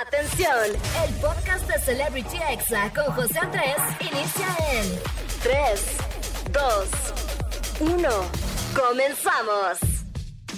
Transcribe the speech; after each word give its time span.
Atención, 0.00 0.56
el 1.06 1.14
podcast 1.16 1.68
de 1.68 1.78
Celebrity 1.78 2.38
Exa 2.50 2.90
con 2.94 3.12
José 3.12 3.38
Andrés 3.38 3.76
inicia 4.00 4.46
en 4.72 4.86
3, 5.42 5.96
2, 6.50 7.92
1. 7.92 8.08
Comenzamos. 8.74 9.78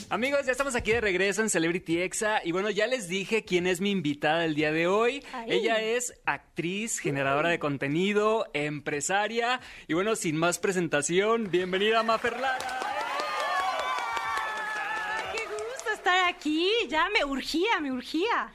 Amigos, 0.09 0.47
ya 0.47 0.53
estamos 0.53 0.77
aquí 0.77 0.93
de 0.93 1.01
regreso 1.01 1.43
en 1.43 1.51
Celebrity 1.51 2.01
Exa 2.01 2.43
y 2.45 2.53
bueno, 2.53 2.71
ya 2.71 2.87
les 2.87 3.09
dije 3.09 3.45
quién 3.45 3.67
es 3.67 3.81
mi 3.81 3.91
invitada 3.91 4.45
el 4.45 4.55
día 4.55 4.71
de 4.71 4.87
hoy. 4.87 5.25
Ay. 5.33 5.51
Ella 5.51 5.81
es 5.81 6.15
actriz, 6.27 7.01
generadora 7.01 7.49
de 7.49 7.59
contenido, 7.59 8.47
empresaria 8.55 9.61
y 9.89 9.95
bueno, 9.95 10.15
sin 10.15 10.37
más 10.37 10.61
presentación, 10.61 11.51
bienvenida 11.51 12.05
Mafer 12.05 12.39
Lara. 12.39 12.59
Qué 15.33 15.43
gusto 15.43 15.91
estar 16.25 16.35
aquí. 16.35 16.71
Ya 16.89 17.09
me 17.11 17.25
urgía, 17.25 17.81
me 17.81 17.93
urgía. 17.93 18.53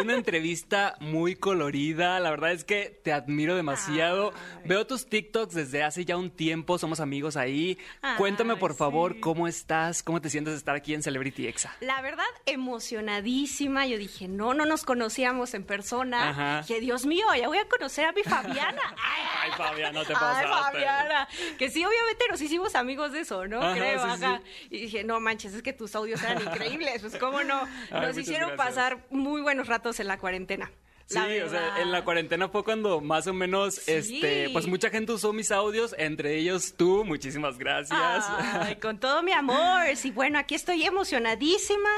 Una 0.00 0.14
entrevista 0.14 0.96
muy 1.00 1.34
colorida. 1.36 2.18
La 2.20 2.30
verdad 2.30 2.52
es 2.52 2.64
que 2.64 2.98
te 3.02 3.12
admiro 3.12 3.56
demasiado. 3.56 4.32
Veo 4.64 4.86
tus 4.86 5.06
TikToks 5.06 5.54
desde 5.54 5.82
hace 5.82 6.04
ya 6.04 6.16
un 6.16 6.30
tiempo. 6.30 6.78
Somos 6.78 7.00
amigos 7.00 7.36
ahí. 7.36 7.78
Ay, 8.02 8.16
Cuéntame, 8.16 8.56
por 8.56 8.74
favor, 8.74 9.14
sí. 9.14 9.20
cómo 9.20 9.46
estás, 9.48 10.02
cómo 10.02 10.20
te 10.20 10.30
sientes 10.30 10.54
de 10.54 10.58
estar 10.58 10.74
aquí 10.76 10.94
en 10.94 11.02
Celebrity 11.02 11.46
Exa. 11.46 11.74
La 11.80 12.00
verdad, 12.02 12.24
emocionadísima. 12.46 13.86
Yo 13.86 13.98
dije, 13.98 14.28
no, 14.28 14.54
no 14.54 14.64
nos 14.66 14.84
conocíamos 14.84 15.54
en 15.54 15.64
persona. 15.64 16.30
Ajá. 16.30 16.60
Dije, 16.62 16.80
Dios 16.80 17.06
mío, 17.06 17.26
ya 17.38 17.48
voy 17.48 17.58
a 17.58 17.68
conocer 17.68 18.06
a 18.06 18.12
mi 18.12 18.22
Fabiana. 18.22 18.82
Ay, 18.96 19.22
Ay, 19.42 19.50
Fabián, 19.56 19.94
no 19.94 20.04
te 20.04 20.12
Ay, 20.12 20.18
pasaste. 20.18 20.48
Fabiana. 20.48 21.28
Que 21.58 21.70
sí, 21.70 21.84
obviamente 21.84 22.24
nos 22.30 22.40
hicimos 22.40 22.74
amigos 22.74 23.12
de 23.12 23.20
eso, 23.20 23.46
¿no? 23.46 23.60
Ajá, 23.62 23.74
Creo, 23.76 24.00
sí, 24.16 24.24
ajá. 24.24 24.40
Y 24.70 24.80
dije, 24.82 25.04
no 25.04 25.20
manches, 25.20 25.54
es 25.54 25.62
que 25.62 25.72
tus 25.72 25.94
audios 25.94 26.22
eran 26.22 26.42
increíbles. 26.46 26.85
Pues, 27.00 27.16
¿cómo 27.16 27.42
no? 27.42 27.68
Nos 27.90 28.16
hicieron 28.16 28.50
gracias. 28.50 28.68
pasar 28.68 29.06
muy 29.10 29.42
buenos 29.42 29.68
ratos 29.68 30.00
en 30.00 30.06
la 30.08 30.18
cuarentena. 30.18 30.70
Sí, 31.08 31.18
o 31.18 31.48
sea, 31.48 31.80
en 31.80 31.92
la 31.92 32.02
cuarentena 32.04 32.48
fue 32.48 32.64
cuando 32.64 33.00
más 33.00 33.26
o 33.28 33.32
menos, 33.32 33.76
Sí. 33.76 33.92
este, 33.92 34.50
pues 34.52 34.66
mucha 34.66 34.90
gente 34.90 35.12
usó 35.12 35.32
mis 35.32 35.52
audios, 35.52 35.94
entre 35.98 36.36
ellos 36.36 36.74
tú, 36.76 37.04
muchísimas 37.04 37.58
gracias. 37.58 37.96
Ay, 38.28 38.76
con 38.82 38.98
todo 38.98 39.22
mi 39.22 39.30
amor. 39.32 39.84
Sí, 39.94 40.10
bueno, 40.10 40.38
aquí 40.38 40.54
estoy 40.56 40.82
emocionadísima 40.84 41.88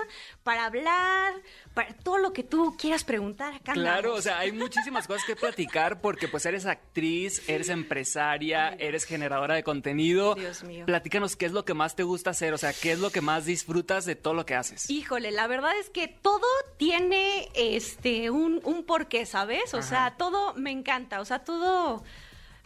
para 0.43 0.67
hablar, 0.67 1.33
para 1.75 1.95
todo 1.95 2.19
lo 2.19 2.33
que 2.35 2.43
tú 2.43 2.77
quieras 2.79 3.05
preguntar 3.05 3.55
acá. 3.55 3.73
Claro, 3.73 4.15
o 4.15 4.21
sea, 4.23 4.39
hay 4.41 4.53
muchísimas 4.53 5.07
cosas 5.07 5.25
que 5.25 5.37
platicar 5.37 6.01
porque 6.03 6.29
pues 6.29 6.45
eres 6.47 6.67
actriz, 6.67 7.49
eres 7.49 7.69
empresaria, 7.71 8.77
eres 8.79 9.05
generadora 9.05 9.55
de 9.55 9.63
contenido. 9.63 10.35
Dios 10.35 10.65
mío. 10.65 10.85
Platícanos 10.87 11.35
qué 11.37 11.47
es 11.47 11.53
lo 11.53 11.65
que 11.65 11.73
más 11.75 11.97
te 11.97 12.03
gusta 12.03 12.31
hacer, 12.31 12.53
o 12.53 12.59
sea, 12.59 12.73
qué 12.75 12.93
es 12.93 12.99
lo 12.99 13.11
que 13.11 13.21
más 13.23 13.45
disfrutas 13.47 14.05
de 14.05 14.17
todo 14.17 14.35
lo 14.35 14.45
que 14.45 14.55
haces. 14.55 14.91
Híjole, 14.91 15.31
la 15.31 15.47
verdad 15.47 15.73
es 15.79 15.89
que 15.91 16.09
todo 16.09 16.47
tiene 16.77 17.49
este 17.55 18.31
un, 18.31 18.61
un 18.65 18.85
porqué, 18.99 19.27
¿sabes? 19.27 19.75
O 19.75 19.83
sea, 19.83 20.15
todo 20.17 20.55
me 20.55 20.71
encanta, 20.71 21.21
o 21.21 21.25
sea, 21.25 21.39
todo 21.41 22.03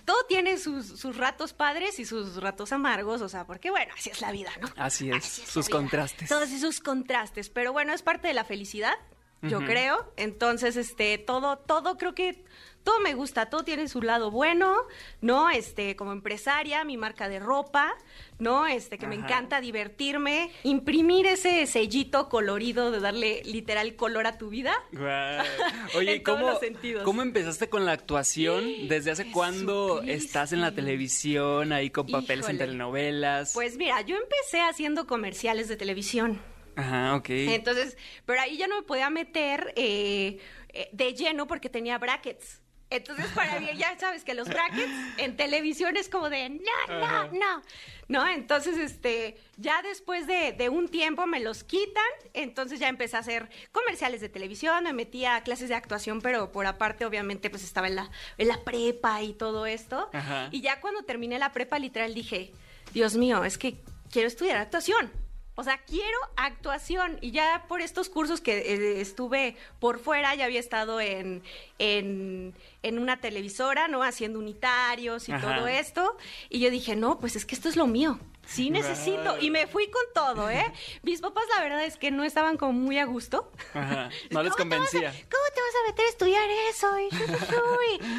todo 0.04 0.24
tiene 0.26 0.58
sus, 0.58 0.86
sus 0.98 1.16
ratos 1.16 1.52
padres 1.52 2.00
y 2.00 2.04
sus 2.04 2.36
ratos 2.42 2.72
amargos, 2.72 3.20
o 3.20 3.28
sea, 3.28 3.44
porque 3.46 3.70
bueno, 3.70 3.92
así 3.96 4.10
es 4.10 4.20
la 4.20 4.32
vida, 4.32 4.50
¿no? 4.60 4.68
Así 4.76 5.10
es, 5.10 5.16
Así 5.16 5.42
es 5.42 5.48
sus 5.48 5.68
contrastes. 5.68 6.28
Todos 6.28 6.50
esos 6.50 6.80
contrastes, 6.80 7.50
pero 7.50 7.72
bueno, 7.72 7.92
es 7.92 8.02
parte 8.02 8.28
de 8.28 8.34
la 8.34 8.44
felicidad, 8.44 8.94
yo 9.42 9.58
creo. 9.60 10.12
Entonces, 10.16 10.76
este, 10.76 11.18
todo, 11.18 11.58
todo 11.58 11.98
creo 11.98 12.14
que 12.14 12.44
todo 12.82 13.00
me 13.00 13.14
gusta, 13.14 13.46
todo 13.46 13.64
tiene 13.64 13.88
su 13.88 14.02
lado 14.02 14.30
bueno, 14.30 14.74
¿no? 15.20 15.50
Este, 15.50 15.94
como 15.96 16.12
empresaria, 16.12 16.84
mi 16.84 16.96
marca 16.96 17.28
de 17.28 17.38
ropa, 17.38 17.92
¿no? 18.38 18.66
Este, 18.66 18.98
que 18.98 19.06
me 19.06 19.14
encanta 19.14 19.60
divertirme, 19.60 20.50
imprimir 20.64 21.26
ese 21.26 21.64
sellito 21.66 22.28
colorido 22.28 22.90
de 22.90 23.00
darle 23.00 23.42
literal 23.44 23.94
color 23.94 24.26
a 24.26 24.36
tu 24.36 24.48
vida. 24.48 24.74
Oye, 25.94 26.16
En 26.16 26.22
todos 26.22 26.38
¿cómo, 26.38 26.50
los 26.50 26.60
sentidos. 26.60 27.04
¿cómo 27.04 27.22
empezaste 27.22 27.68
con 27.68 27.84
la 27.84 27.92
actuación? 27.92 28.88
¿Desde 28.88 29.12
hace 29.12 29.30
cuándo 29.30 30.02
estás 30.02 30.52
en 30.52 30.60
la 30.60 30.74
televisión, 30.74 31.72
ahí 31.72 31.90
con 31.90 32.06
papeles 32.08 32.48
en 32.48 32.58
telenovelas? 32.58 33.52
Pues 33.54 33.76
mira, 33.76 34.00
yo 34.00 34.16
empecé 34.16 34.60
haciendo 34.60 35.06
comerciales 35.06 35.68
de 35.68 35.76
televisión. 35.76 36.40
Ajá, 36.76 37.16
ok. 37.16 37.28
Entonces, 37.30 37.96
pero 38.26 38.40
ahí 38.40 38.56
ya 38.56 38.66
no 38.66 38.76
me 38.76 38.82
podía 38.82 39.10
meter 39.10 39.72
eh, 39.76 40.38
eh, 40.70 40.88
de 40.92 41.14
lleno 41.14 41.46
porque 41.46 41.68
tenía 41.68 41.98
brackets. 41.98 42.62
Entonces, 42.92 43.26
para 43.34 43.58
mí, 43.58 43.68
ya 43.76 43.98
sabes 43.98 44.22
que 44.22 44.34
los 44.34 44.48
brackets 44.48 44.92
en 45.16 45.34
televisión 45.34 45.96
es 45.96 46.10
como 46.10 46.28
de, 46.28 46.50
no, 46.50 46.98
no, 46.98 47.32
no. 47.32 47.62
¿No? 48.08 48.28
Entonces, 48.28 48.76
este, 48.76 49.38
ya 49.56 49.80
después 49.80 50.26
de, 50.26 50.52
de 50.52 50.68
un 50.68 50.88
tiempo 50.88 51.26
me 51.26 51.40
los 51.40 51.64
quitan, 51.64 52.04
entonces 52.34 52.80
ya 52.80 52.88
empecé 52.88 53.16
a 53.16 53.20
hacer 53.20 53.48
comerciales 53.72 54.20
de 54.20 54.28
televisión, 54.28 54.84
me 54.84 54.92
metí 54.92 55.24
a 55.24 55.42
clases 55.42 55.70
de 55.70 55.74
actuación, 55.74 56.20
pero 56.20 56.52
por 56.52 56.66
aparte, 56.66 57.06
obviamente, 57.06 57.48
pues 57.48 57.64
estaba 57.64 57.86
en 57.86 57.96
la, 57.96 58.10
en 58.36 58.48
la 58.48 58.62
prepa 58.62 59.22
y 59.22 59.32
todo 59.32 59.64
esto. 59.64 60.10
Ajá. 60.12 60.48
Y 60.50 60.60
ya 60.60 60.82
cuando 60.82 61.02
terminé 61.02 61.38
la 61.38 61.50
prepa, 61.52 61.78
literal 61.78 62.12
dije, 62.12 62.52
Dios 62.92 63.16
mío, 63.16 63.42
es 63.44 63.56
que 63.56 63.76
quiero 64.10 64.28
estudiar 64.28 64.58
actuación. 64.58 65.10
O 65.54 65.64
sea, 65.64 65.78
quiero 65.78 66.18
actuación. 66.36 67.18
Y 67.20 67.30
ya 67.30 67.64
por 67.68 67.82
estos 67.82 68.08
cursos 68.08 68.40
que 68.40 68.58
eh, 68.58 69.00
estuve 69.00 69.56
por 69.80 69.98
fuera, 69.98 70.34
ya 70.34 70.46
había 70.46 70.60
estado 70.60 71.00
en, 71.00 71.42
en, 71.78 72.54
en 72.82 72.98
una 72.98 73.20
televisora, 73.20 73.86
¿no? 73.88 74.02
Haciendo 74.02 74.38
unitarios 74.38 75.28
y 75.28 75.32
Ajá. 75.32 75.56
todo 75.56 75.66
esto. 75.66 76.16
Y 76.48 76.60
yo 76.60 76.70
dije, 76.70 76.96
no, 76.96 77.18
pues 77.18 77.36
es 77.36 77.44
que 77.44 77.54
esto 77.54 77.68
es 77.68 77.76
lo 77.76 77.86
mío. 77.86 78.18
Sí 78.46 78.70
necesito. 78.70 79.38
Y 79.38 79.50
me 79.50 79.66
fui 79.68 79.88
con 79.90 80.02
todo, 80.14 80.50
¿eh? 80.50 80.64
Mis 81.02 81.20
papás, 81.20 81.44
la 81.56 81.62
verdad 81.62 81.84
es 81.84 81.96
que 81.96 82.10
no 82.10 82.24
estaban 82.24 82.56
como 82.56 82.72
muy 82.72 82.98
a 82.98 83.04
gusto. 83.04 83.52
Ajá, 83.74 84.10
no 84.30 84.42
les 84.42 84.52
¿Cómo 84.54 84.70
te 84.70 84.78
vas 84.78 84.88
a- 84.88 84.90
convencía. 84.98 85.10
¿Cómo 85.30 85.41
vas 85.72 85.82
a 85.84 85.90
meter 85.90 86.04
a 86.04 86.08
estudiar 86.08 86.50
eso? 86.70 86.88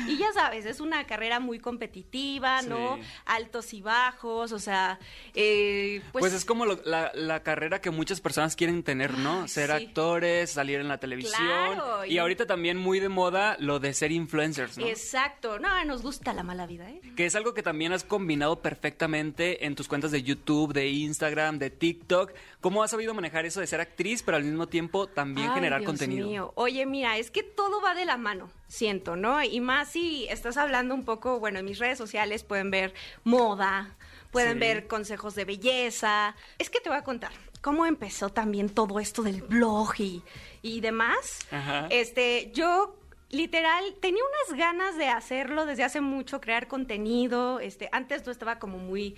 Y, 0.07 0.17
ya 0.17 0.31
sabes, 0.33 0.65
es 0.65 0.79
una 0.79 1.05
carrera 1.05 1.39
muy 1.39 1.59
competitiva, 1.59 2.61
¿no? 2.63 2.97
Sí. 2.97 3.01
Altos 3.25 3.73
y 3.73 3.81
bajos, 3.81 4.51
o 4.51 4.59
sea, 4.59 4.99
eh, 5.33 6.01
pues, 6.11 6.21
Pues, 6.23 6.33
es 6.33 6.45
como 6.45 6.65
lo- 6.65 6.79
la, 6.85 7.11
la 7.13 7.43
carrera 7.43 7.81
que 7.81 7.91
muchas 7.91 8.21
personas 8.21 8.55
quieren 8.55 8.83
tener, 8.83 9.17
¿no? 9.17 9.47
Ser 9.47 9.69
sí. 9.77 9.85
actores, 9.85 10.51
salir 10.51 10.79
en 10.79 10.87
la 10.87 10.99
televisión. 10.99 11.33
Claro, 11.45 12.05
y... 12.05 12.13
y- 12.13 12.17
ahorita 12.17 12.45
también 12.45 12.77
muy 12.77 12.99
de 12.99 13.09
moda 13.09 13.55
lo 13.59 13.79
de 13.79 13.93
ser 13.93 14.11
influencers, 14.11 14.77
¿no? 14.77 14.85
Exacto. 14.87 15.59
No, 15.59 15.83
nos 15.85 16.01
gusta 16.01 16.33
la 16.33 16.43
mala 16.43 16.65
vida, 16.65 16.89
¿eh? 16.89 17.01
Que 17.15 17.25
es 17.25 17.35
algo 17.35 17.53
que 17.53 17.63
también 17.63 17.93
has 17.93 18.03
combinado 18.03 18.61
perfectamente 18.61 19.65
en 19.65 19.75
tus 19.75 19.87
cuentas 19.87 20.11
de 20.11 20.23
YouTube, 20.23 20.73
de 20.73 20.89
Instagram, 20.89 21.59
de 21.59 21.69
TikTok. 21.69 22.31
¿Cómo 22.61 22.83
has 22.83 22.91
sabido 22.91 23.13
manejar 23.13 23.45
eso 23.45 23.59
de 23.59 23.67
ser 23.67 23.81
actriz, 23.81 24.23
pero 24.23 24.37
al 24.37 24.43
mismo 24.43 24.67
tiempo 24.67 25.07
también 25.07 25.49
Ay, 25.49 25.55
generar 25.55 25.79
Dios 25.81 25.89
contenido? 25.89 26.27
mío. 26.27 26.51
Oye, 26.55 26.85
mira, 26.85 27.17
es 27.17 27.29
que 27.31 27.42
todo 27.55 27.81
va 27.81 27.93
de 27.95 28.05
la 28.05 28.17
mano, 28.17 28.49
siento, 28.67 29.15
¿no? 29.15 29.41
Y 29.43 29.59
más 29.59 29.89
si 29.89 30.25
estás 30.29 30.57
hablando 30.57 30.93
un 30.95 31.05
poco, 31.05 31.39
bueno, 31.39 31.59
en 31.59 31.65
mis 31.65 31.79
redes 31.79 31.97
sociales 31.97 32.43
pueden 32.43 32.71
ver 32.71 32.93
moda, 33.23 33.95
pueden 34.31 34.53
Sí. 34.53 34.59
ver 34.59 34.87
consejos 34.87 35.35
de 35.35 35.45
belleza. 35.45 36.35
Es 36.57 36.69
que 36.69 36.79
te 36.79 36.89
voy 36.89 36.97
a 36.97 37.03
contar 37.03 37.31
cómo 37.61 37.85
empezó 37.85 38.29
también 38.29 38.69
todo 38.69 38.99
esto 38.99 39.21
del 39.23 39.41
blog 39.41 39.93
y, 39.99 40.23
y 40.61 40.81
demás. 40.81 41.39
Ajá. 41.51 41.87
Este, 41.89 42.51
yo 42.53 42.97
literal 43.29 43.95
tenía 44.01 44.21
unas 44.23 44.57
ganas 44.59 44.97
de 44.97 45.07
hacerlo 45.07 45.65
desde 45.65 45.83
hace 45.83 46.01
mucho, 46.01 46.41
crear 46.41 46.67
contenido. 46.67 47.59
Este, 47.59 47.89
antes 47.91 48.25
no 48.25 48.31
estaba 48.31 48.59
como 48.59 48.77
muy, 48.79 49.15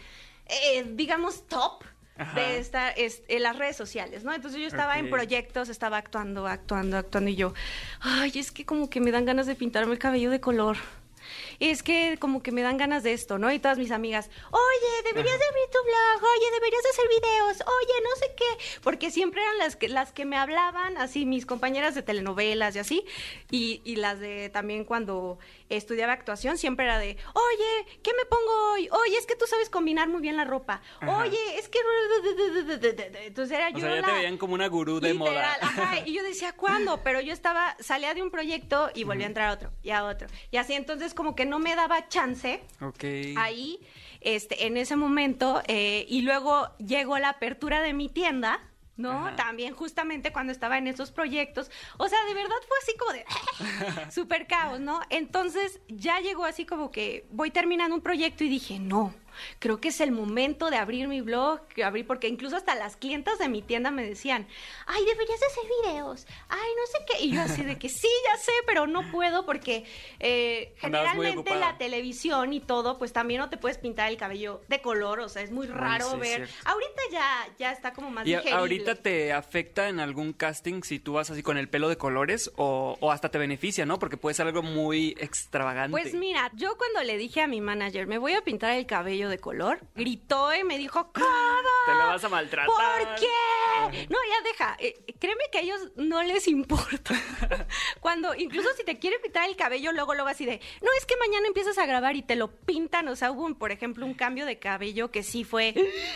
eh, 0.48 0.86
digamos, 0.94 1.48
top. 1.48 1.84
Ajá. 2.18 2.40
De 2.40 2.58
estar 2.60 2.94
es- 2.98 3.24
en 3.28 3.44
las 3.44 3.58
redes 3.58 3.76
sociales, 3.76 4.24
¿no? 4.24 4.34
Entonces 4.34 4.62
yo 4.62 4.68
estaba 4.68 4.98
en 5.00 5.10
proyectos, 5.10 5.68
estaba 5.70 5.98
actuando, 5.98 6.48
actuando, 6.48 6.98
actuando 6.98 7.30
y 7.30 7.36
yo, 7.36 7.54
ay, 8.00 8.32
es 8.36 8.52
que 8.52 8.66
como 8.66 8.90
que 8.90 9.02
me 9.02 9.12
dan 9.12 9.26
ganas 9.26 9.48
de 9.48 9.56
pintarme 9.56 9.92
el 9.94 10.00
cabello 10.00 10.30
de 10.32 10.40
color. 10.40 10.78
Es 11.60 11.84
que 11.84 12.18
como 12.20 12.42
que 12.44 12.52
me 12.52 12.62
dan 12.62 12.78
ganas 12.78 13.04
de 13.04 13.14
esto, 13.14 13.38
¿no? 13.38 13.52
Y 13.52 13.60
todas 13.60 13.78
mis 13.78 13.92
amigas, 13.92 14.30
oye, 14.52 15.04
deberías 15.04 15.40
de 15.40 15.46
abrir 15.46 15.64
tu 15.72 15.80
blog, 15.84 16.30
oye, 16.32 16.52
deberías 16.54 16.84
de 16.84 16.90
hacer 16.90 17.08
videos, 17.08 17.58
oye, 17.68 17.94
no 18.04 18.16
sé 18.20 18.36
qué, 18.36 18.80
porque 18.82 19.12
siempre 19.12 19.42
eran 19.42 19.58
las 19.58 19.76
que, 19.76 19.88
las 19.90 20.12
que 20.12 20.26
me 20.26 20.38
hablaban, 20.38 20.98
así 20.98 21.26
mis 21.26 21.46
compañeras 21.46 21.96
de 21.96 22.02
telenovelas 22.02 22.76
y 22.76 22.80
así, 22.80 23.06
y, 23.52 23.82
y 23.86 23.96
las 23.98 24.20
de 24.20 24.50
también 24.50 24.86
cuando 24.86 25.40
estudiaba 25.70 26.14
actuación, 26.14 26.58
siempre 26.58 26.86
era 26.86 27.00
de, 27.00 27.18
oye, 27.34 27.98
¿qué 28.04 28.12
me 28.18 28.26
pongo 28.26 28.72
hoy? 28.74 28.90
Oye, 28.92 29.18
es 29.18 29.26
que 29.26 29.36
tú 29.36 29.46
sabes 29.48 29.70
combinar 29.70 30.08
muy 30.10 30.22
bien 30.22 30.38
la 30.38 30.44
ropa, 30.46 30.82
Ajá. 31.00 31.18
oye, 31.20 31.58
es 31.58 31.70
que... 31.70 31.80
Entonces 33.26 33.58
era 33.58 33.68
O 33.70 33.72
yo 33.72 33.80
sea, 33.80 33.96
ya 33.96 34.02
la- 34.02 34.08
te 34.08 34.14
veían 34.14 34.38
como 34.38 34.54
una 34.54 34.68
gurú 34.68 35.00
de 35.00 35.14
moda. 35.14 35.58
Ajá, 35.62 36.00
y 36.06 36.14
yo 36.14 36.24
decía, 36.24 36.54
¿cuándo? 36.54 37.02
Pero 37.04 37.22
yo 37.22 37.34
estaba, 37.34 37.76
salía 37.80 38.14
de 38.14 38.22
un 38.22 38.32
proyecto 38.32 38.90
y 38.94 39.04
volvía 39.04 39.26
a 39.26 39.28
entrar 39.28 39.50
a 39.50 39.54
otro, 39.54 39.72
y 39.84 39.92
a 39.92 40.04
otro. 40.06 40.28
Y 40.52 40.58
así 40.58 40.74
entonces 40.74 41.14
como 41.14 41.36
que 41.36 41.45
no 41.46 41.60
me 41.60 41.76
daba 41.76 42.08
chance 42.08 42.62
Ok. 42.82 43.04
ahí, 43.38 43.80
este, 44.22 44.66
en 44.68 44.78
ese 44.78 44.96
momento, 44.96 45.62
eh, 45.68 46.06
y 46.10 46.22
luego 46.22 46.70
llegó 46.78 47.18
la 47.20 47.30
apertura 47.30 47.82
de 47.82 47.94
mi 47.94 48.10
tienda, 48.10 48.60
¿no? 48.98 49.28
Ajá. 49.28 49.36
También 49.36 49.74
justamente 49.76 50.32
cuando 50.32 50.52
estaba 50.54 50.78
en 50.78 50.88
esos 50.88 51.12
proyectos. 51.12 51.70
O 51.98 52.08
sea, 52.08 52.18
de 52.26 52.34
verdad 52.34 52.56
fue 52.68 52.78
así 52.82 52.98
como 52.98 53.12
de 53.12 53.26
súper 54.12 54.48
caos, 54.48 54.80
¿no? 54.80 55.02
Entonces 55.10 55.80
ya 55.90 56.20
llegó 56.22 56.46
así 56.46 56.66
como 56.66 56.92
que 56.92 57.26
voy 57.32 57.52
terminando 57.52 57.96
un 57.96 58.02
proyecto 58.02 58.44
y 58.44 58.50
dije, 58.50 58.80
no. 58.80 59.14
Creo 59.60 59.80
que 59.80 59.90
es 59.90 60.02
el 60.02 60.12
momento 60.12 60.70
de 60.70 60.78
abrir 60.78 61.08
mi 61.08 61.22
blog, 61.22 61.68
que 61.68 61.84
abrir, 61.84 62.06
porque 62.08 62.28
incluso 62.28 62.56
hasta 62.56 62.76
las 62.76 62.98
clientas 62.98 63.40
de 63.40 63.50
mi 63.50 63.62
tienda 63.62 63.92
me 63.92 64.06
decían, 64.06 64.48
ay, 64.86 65.04
deberías 65.06 65.40
hacer 65.44 65.64
videos, 65.84 66.28
ay, 66.50 66.70
no 66.78 66.88
sé 66.88 67.06
qué. 67.08 67.24
Y 67.26 67.32
yo 67.32 67.42
así 67.42 67.64
de 67.64 67.78
que 67.78 67.90
sí, 67.90 68.10
ya 68.28 68.38
sé, 68.38 68.52
pero 68.66 68.88
no 68.88 69.10
puedo 69.12 69.46
porque 69.46 69.86
eh, 70.20 70.74
generalmente 70.78 71.56
la 71.56 71.78
televisión 71.78 72.54
y 72.54 72.60
todo, 72.60 72.98
pues 72.98 73.14
también 73.14 73.40
no 73.40 73.50
te 73.50 73.58
puedes 73.58 73.78
pintar 73.78 74.10
el 74.10 74.18
cabello 74.18 74.62
de 74.68 74.82
color, 74.82 75.20
o 75.20 75.30
sea, 75.30 75.42
es 75.42 75.52
muy 75.52 75.68
raro 75.68 76.12
sí, 76.12 76.18
ver. 76.18 76.50
Ahorita 76.66 77.02
ya, 77.12 77.48
ya 77.58 77.72
está 77.72 77.94
como 77.94 78.10
más 78.10 78.26
¿Y 78.26 78.32
digerible. 78.32 78.58
ahorita 78.58 78.96
te 78.96 79.34
afecta 79.34 79.90
en 79.90 80.00
algún 80.00 80.34
casting 80.34 80.82
si 80.84 81.00
tú 81.00 81.14
vas 81.14 81.30
así 81.30 81.44
con 81.44 81.58
el 81.58 81.70
pelo 81.70 81.90
de 81.90 81.98
colores 81.98 82.52
o, 82.56 82.98
o 83.00 83.12
hasta 83.12 83.30
te 83.30 83.38
beneficia, 83.38 83.86
¿no? 83.86 84.00
Porque 84.00 84.18
puede 84.18 84.34
ser 84.34 84.48
algo 84.48 84.64
muy 84.64 85.16
extravagante. 85.20 85.92
Pues 85.92 86.14
mira, 86.14 86.52
yo 86.54 86.78
cuando 86.78 87.04
le 87.04 87.18
dije 87.18 87.42
a 87.42 87.48
mi 87.48 87.62
manager, 87.62 88.08
me 88.08 88.18
voy 88.18 88.34
a 88.34 88.42
pintar 88.42 88.72
el 88.72 88.86
cabello 88.86 89.25
de 89.30 89.40
color, 89.40 89.80
gritó 89.96 90.54
y 90.54 90.64
me 90.64 90.78
dijo, 90.78 91.12
¿cómo? 91.14 91.26
Te 91.86 91.92
lo 91.92 92.08
vas 92.08 92.24
a 92.24 92.30
maltratar. 92.30 92.66
¿Por 92.68 93.16
qué? 93.16 94.08
No, 94.10 94.18
ya 94.30 94.44
deja. 94.44 94.78
Eh, 94.80 95.16
créeme 95.20 95.44
que 95.52 95.60
a 95.60 95.62
ellos 95.62 95.92
no 95.96 96.24
les 96.24 96.48
importa. 96.48 97.14
Cuando, 98.00 98.34
incluso 98.36 98.70
si 98.76 98.84
te 98.84 98.98
quieren 99.00 99.22
pintar 99.22 99.48
el 99.50 99.56
cabello, 99.56 99.92
luego 99.92 100.14
luego 100.14 100.30
así 100.30 100.46
de, 100.46 100.60
no, 100.82 100.90
es 100.98 101.06
que 101.06 101.16
mañana 101.18 101.48
empiezas 101.48 101.78
a 101.78 101.86
grabar 101.86 102.16
y 102.16 102.22
te 102.22 102.36
lo 102.36 102.52
pintan. 102.52 103.08
O 103.08 103.16
sea, 103.16 103.32
hubo, 103.32 103.46
un, 103.46 103.56
por 103.56 103.72
ejemplo, 103.72 104.06
un 104.06 104.14
cambio 104.14 104.46
de 104.46 104.60
cabello 104.60 105.12
que 105.12 105.24
sí 105.24 105.44
fue, 105.44 105.74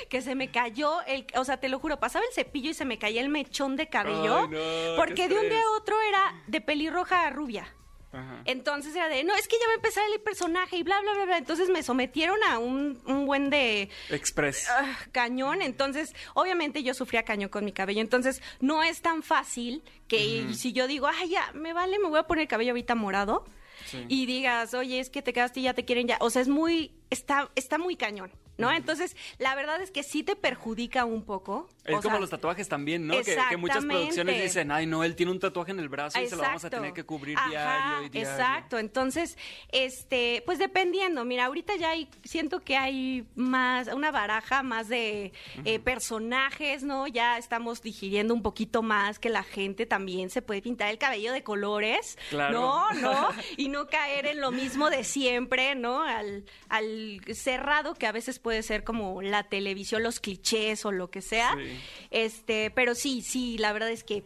que 0.09 0.21
se 0.21 0.35
me 0.35 0.51
cayó, 0.51 1.01
el, 1.05 1.27
o 1.35 1.44
sea, 1.44 1.59
te 1.59 1.69
lo 1.69 1.79
juro, 1.79 2.00
pasaba 2.00 2.25
el 2.25 2.33
cepillo 2.33 2.71
y 2.71 2.73
se 2.73 2.85
me 2.85 2.97
caía 2.97 3.21
el 3.21 3.29
mechón 3.29 3.75
de 3.75 3.89
cabello. 3.89 4.47
No, 4.47 4.95
porque 4.95 5.27
de 5.27 5.38
un 5.38 5.50
día 5.50 5.62
a 5.62 5.77
otro 5.77 6.00
era 6.01 6.44
de 6.47 6.62
pelirroja 6.62 7.27
a 7.27 7.29
rubia. 7.29 7.75
Ajá. 8.11 8.41
Entonces 8.45 8.95
era 8.95 9.07
de, 9.07 9.23
no, 9.23 9.35
es 9.35 9.47
que 9.47 9.57
ya 9.59 9.67
va 9.67 9.73
a 9.73 9.75
empezar 9.75 10.03
el 10.11 10.19
personaje 10.21 10.77
y 10.77 10.83
bla, 10.83 11.00
bla, 11.01 11.13
bla, 11.13 11.25
bla. 11.25 11.38
Entonces 11.38 11.69
me 11.69 11.83
sometieron 11.83 12.38
a 12.47 12.57
un, 12.57 13.00
un 13.06 13.25
buen 13.27 13.50
de 13.50 13.89
Express. 14.09 14.67
ah, 14.69 14.97
cañón. 15.11 15.61
Entonces, 15.61 16.15
obviamente 16.33 16.81
yo 16.81 16.94
sufría 16.94 17.23
cañón 17.23 17.50
con 17.50 17.65
mi 17.65 17.71
cabello. 17.71 18.01
Entonces, 18.01 18.41
no 18.59 18.81
es 18.81 19.01
tan 19.01 19.21
fácil 19.21 19.83
que 20.07 20.47
si 20.56 20.73
yo 20.73 20.88
digo, 20.88 21.07
ay, 21.07 21.29
ya, 21.29 21.51
me 21.53 21.73
vale, 21.73 22.00
me 22.00 22.09
voy 22.09 22.19
a 22.19 22.23
poner 22.23 22.44
el 22.44 22.47
cabello 22.47 22.71
ahorita 22.71 22.95
morado. 22.95 23.45
Sí. 23.85 24.06
Y 24.07 24.25
digas, 24.25 24.73
oye, 24.73 25.00
es 25.00 25.09
que 25.09 25.21
te 25.21 25.31
quedaste 25.31 25.59
y 25.59 25.63
ya 25.63 25.73
te 25.73 25.85
quieren 25.85 26.07
ya. 26.07 26.17
O 26.19 26.29
sea, 26.29 26.41
es 26.41 26.47
muy, 26.47 26.91
está, 27.09 27.50
está 27.55 27.77
muy 27.77 27.95
cañón, 27.95 28.31
¿no? 28.59 28.71
Entonces, 28.71 29.15
la 29.39 29.56
verdad 29.56 29.81
es 29.81 29.89
que 29.91 30.03
sí 30.03 30.21
te 30.23 30.35
perjudica 30.35 31.06
un 31.06 31.23
poco. 31.23 31.67
Es 31.85 31.95
O 31.95 32.01
como 32.01 32.15
sea, 32.15 32.19
los 32.19 32.29
tatuajes 32.29 32.67
también, 32.69 33.07
¿no? 33.07 33.15
Que, 33.23 33.35
que 33.50 33.57
muchas 33.57 33.83
producciones 33.85 34.41
dicen, 34.41 34.71
ay, 34.71 34.85
no, 34.85 35.03
él 35.03 35.15
tiene 35.15 35.31
un 35.31 35.39
tatuaje 35.39 35.71
en 35.71 35.79
el 35.79 35.89
brazo 35.89 36.21
y 36.21 36.27
se 36.27 36.35
lo 36.35 36.41
vamos 36.44 36.63
a 36.63 36.67
Exacto. 36.67 36.77
tener 36.77 36.94
que 36.94 37.03
cubrir 37.03 37.38
Ajá, 37.38 37.50
diario 37.50 38.06
y 38.06 38.09
diario. 38.09 38.31
Exacto, 38.31 38.77
entonces, 38.77 39.38
este, 39.71 40.44
pues 40.45 40.59
dependiendo, 40.59 41.25
mira, 41.25 41.45
ahorita 41.45 41.75
ya 41.77 41.91
hay, 41.91 42.09
siento 42.23 42.59
que 42.59 42.77
hay 42.77 43.25
más, 43.35 43.88
una 43.88 44.11
baraja 44.11 44.62
más 44.62 44.88
de 44.89 45.31
eh, 45.65 45.79
personajes, 45.79 46.83
¿no? 46.83 47.07
Ya 47.07 47.38
estamos 47.38 47.81
digiriendo 47.81 48.33
un 48.33 48.41
poquito 48.44 48.81
más 48.83 49.19
que 49.19 49.29
la 49.29 49.44
gente 49.44 49.85
también 49.85 50.29
se 50.29 50.41
puede 50.41 50.62
pintar 50.62 50.89
el 50.89 50.97
cabello 50.97 51.31
de 51.31 51.44
colores, 51.44 52.17
Claro. 52.29 52.53
¿no? 52.59 52.91
¿No? 53.01 53.29
Y 53.57 53.69
no 53.69 53.88
caer 53.88 54.25
en 54.27 54.41
lo 54.41 54.51
mismo 54.51 54.89
de 54.89 55.03
siempre, 55.03 55.75
¿no? 55.75 56.01
Al, 56.03 56.45
al 56.69 57.21
cerrado 57.33 57.94
que 57.95 58.05
a 58.07 58.12
veces 58.12 58.39
puede 58.50 58.63
ser 58.63 58.84
como 58.84 59.22
la 59.22 59.44
televisión, 59.44 60.01
los 60.01 60.19
clichés 60.19 60.84
o 60.84 60.92
lo 60.92 61.12
que 61.12 61.22
sea. 61.22 61.54
Sí. 61.56 61.80
Este, 62.10 62.72
pero 62.72 62.96
sí, 62.96 63.22
sí, 63.22 63.60
la 63.60 63.74
verdad 63.74 63.92
es 63.92 64.04
que 64.04 64.24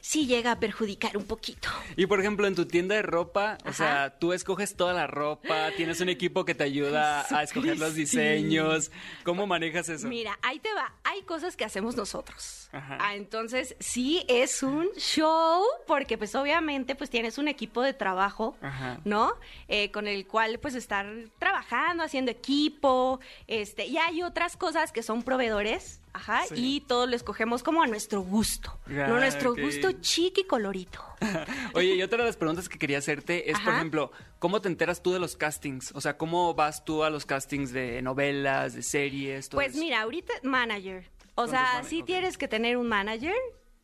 sí 0.00 0.28
llega 0.28 0.52
a 0.52 0.60
perjudicar 0.60 1.16
un 1.16 1.24
poquito. 1.24 1.68
Y 1.96 2.06
por 2.06 2.20
ejemplo, 2.20 2.46
en 2.46 2.54
tu 2.54 2.66
tienda 2.66 2.94
de 2.94 3.02
ropa, 3.02 3.58
o 3.64 3.72
sea, 3.72 4.16
tú 4.20 4.32
escoges 4.32 4.76
toda 4.76 4.92
la 4.92 5.08
ropa, 5.08 5.72
tienes 5.76 6.00
un 6.00 6.08
equipo 6.08 6.44
que 6.44 6.54
te 6.54 6.62
ayuda 6.62 7.26
a 7.36 7.42
escoger 7.42 7.76
los 7.76 7.96
diseños. 7.96 8.92
¿Cómo 9.24 9.44
manejas 9.48 9.88
eso? 9.88 10.06
Mira, 10.06 10.38
ahí 10.42 10.60
te 10.60 10.72
va. 10.72 10.94
Hay 11.02 11.22
cosas 11.22 11.56
que 11.56 11.64
hacemos 11.64 11.96
nosotros. 11.96 12.68
Ajá. 12.70 12.98
Ah, 13.00 13.16
entonces, 13.16 13.74
sí 13.80 14.24
es 14.28 14.62
un 14.62 14.88
show, 14.96 15.64
porque 15.88 16.16
pues 16.16 16.36
obviamente 16.36 16.94
pues 16.94 17.10
tienes 17.10 17.38
un 17.38 17.48
equipo 17.48 17.82
de 17.82 17.92
trabajo, 17.92 18.56
Ajá. 18.62 19.00
¿no? 19.04 19.32
Eh, 19.66 19.90
con 19.90 20.06
el 20.06 20.28
cual 20.28 20.60
pues 20.60 20.76
estar 20.76 21.06
trabajando, 21.40 22.04
haciendo 22.04 22.30
equipo, 22.30 23.18
este, 23.64 23.86
y 23.86 23.96
hay 23.98 24.22
otras 24.22 24.56
cosas 24.56 24.92
que 24.92 25.02
son 25.02 25.22
proveedores. 25.22 26.00
Ajá, 26.12 26.44
Sí. 26.46 26.54
y 26.76 26.80
todo 26.82 27.06
lo 27.08 27.16
escogemos 27.16 27.64
como 27.64 27.82
a 27.82 27.88
nuestro 27.88 28.20
gusto, 28.22 28.78
Ah, 28.86 29.06
no 29.08 29.18
nuestro 29.18 29.56
gusto 29.56 29.90
chic 30.00 30.38
y 30.38 30.44
colorito. 30.44 31.00
Oye, 31.74 31.96
y 31.96 32.02
otra 32.02 32.18
de 32.18 32.24
las 32.26 32.36
preguntas 32.36 32.68
que 32.68 32.78
quería 32.78 32.98
hacerte 32.98 33.50
es, 33.50 33.58
por 33.58 33.74
ejemplo, 33.74 34.12
¿cómo 34.38 34.60
te 34.60 34.68
enteras 34.68 35.02
tú 35.02 35.12
de 35.12 35.18
los 35.18 35.36
castings? 35.36 35.90
O 35.96 36.00
sea, 36.00 36.16
¿cómo 36.16 36.54
vas 36.54 36.84
tú 36.84 37.02
a 37.02 37.10
los 37.10 37.26
castings 37.26 37.72
de 37.72 38.00
novelas, 38.02 38.74
de 38.74 38.82
series, 38.84 39.48
todo 39.48 39.58
Pues 39.60 39.72
eso? 39.72 39.80
mira, 39.80 40.02
ahorita 40.02 40.32
manager. 40.44 41.10
O 41.34 41.48
sea, 41.48 41.72
man- 41.74 41.84
sí 41.84 42.04
tienes 42.04 42.38
que 42.38 42.46
tener 42.46 42.76
un 42.76 42.86
manager. 42.86 43.34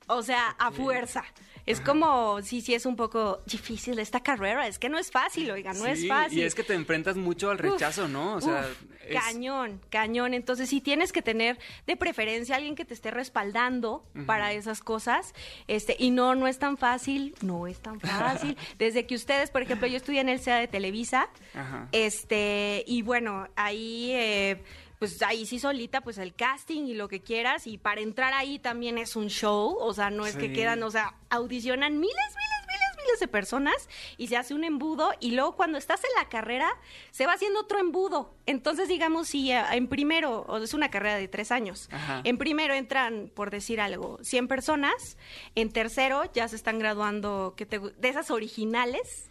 O 0.06 0.22
sea, 0.22 0.50
a 0.58 0.70
fuerza. 0.70 1.24
Es 1.66 1.80
como, 1.80 2.40
sí, 2.42 2.60
sí 2.60 2.74
es 2.74 2.86
un 2.86 2.96
poco 2.96 3.42
difícil 3.46 3.98
esta 3.98 4.20
carrera. 4.20 4.66
Es 4.66 4.78
que 4.78 4.88
no 4.88 4.98
es 4.98 5.10
fácil, 5.10 5.50
oiga, 5.50 5.72
no 5.72 5.86
es 5.86 6.06
fácil. 6.06 6.38
Y 6.38 6.42
es 6.42 6.54
que 6.54 6.62
te 6.62 6.74
enfrentas 6.74 7.16
mucho 7.16 7.50
al 7.50 7.58
rechazo, 7.58 8.08
¿no? 8.08 8.34
O 8.34 8.40
sea, 8.40 8.60
Uf, 8.70 8.84
es- 9.06 9.20
cañón, 9.22 9.80
cañón. 9.90 10.34
Entonces 10.34 10.68
sí 10.68 10.80
tienes 10.80 11.12
que 11.12 11.22
tener 11.22 11.58
de 11.86 11.96
preferencia 11.96 12.56
alguien 12.56 12.74
que 12.74 12.84
te 12.84 12.94
esté 12.94 13.10
respaldando 13.10 14.04
para 14.26 14.52
esas 14.52 14.80
cosas. 14.80 15.34
Este, 15.68 15.96
y 15.98 16.10
no, 16.10 16.34
no 16.34 16.46
es 16.46 16.58
tan 16.58 16.76
fácil, 16.76 17.34
no 17.42 17.66
es 17.66 17.78
tan 17.80 18.00
fácil. 18.00 18.56
Desde 18.78 19.06
que 19.06 19.14
ustedes, 19.14 19.50
por 19.50 19.62
ejemplo, 19.62 19.86
yo 19.86 19.96
estudié 19.96 20.20
en 20.20 20.28
el 20.28 20.40
CEA 20.40 20.56
de 20.56 20.68
Televisa, 20.68 21.28
Ajá. 21.54 21.88
este, 21.92 22.84
y 22.86 23.02
bueno, 23.02 23.48
ahí 23.56 24.10
eh, 24.12 24.62
pues 25.00 25.22
ahí 25.22 25.46
sí 25.46 25.58
solita, 25.58 26.02
pues 26.02 26.18
el 26.18 26.34
casting 26.34 26.82
y 26.82 26.92
lo 26.92 27.08
que 27.08 27.22
quieras, 27.22 27.66
y 27.66 27.78
para 27.78 28.02
entrar 28.02 28.34
ahí 28.34 28.58
también 28.58 28.98
es 28.98 29.16
un 29.16 29.28
show, 29.28 29.74
o 29.80 29.94
sea, 29.94 30.10
no 30.10 30.26
es 30.26 30.36
que 30.36 30.52
quedan, 30.52 30.82
o 30.82 30.90
sea, 30.90 31.14
audicionan 31.30 31.98
miles, 31.98 32.14
miles, 32.14 32.66
miles, 32.68 32.96
miles 33.06 33.20
de 33.20 33.26
personas 33.26 33.88
y 34.18 34.26
se 34.26 34.36
hace 34.36 34.52
un 34.52 34.62
embudo 34.62 35.12
y 35.18 35.30
luego 35.30 35.56
cuando 35.56 35.78
estás 35.78 36.04
en 36.04 36.10
la 36.22 36.28
carrera 36.28 36.68
se 37.12 37.24
va 37.24 37.32
haciendo 37.32 37.60
otro 37.60 37.78
embudo. 37.78 38.34
Entonces, 38.44 38.88
digamos, 38.88 39.28
si 39.28 39.50
eh, 39.50 39.62
en 39.72 39.88
primero, 39.88 40.42
o 40.46 40.58
es 40.58 40.74
una 40.74 40.90
carrera 40.90 41.16
de 41.16 41.28
tres 41.28 41.50
años, 41.50 41.88
Ajá. 41.90 42.20
en 42.24 42.36
primero 42.36 42.74
entran, 42.74 43.32
por 43.34 43.48
decir 43.50 43.80
algo, 43.80 44.18
100 44.20 44.48
personas, 44.48 45.16
en 45.54 45.72
tercero 45.72 46.30
ya 46.34 46.46
se 46.46 46.56
están 46.56 46.78
graduando, 46.78 47.54
que 47.56 47.64
te 47.64 47.78
de 47.78 48.08
esas 48.10 48.30
originales, 48.30 49.30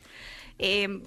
eh, 0.58 1.04